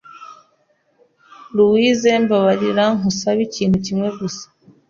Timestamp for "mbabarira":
2.23-2.83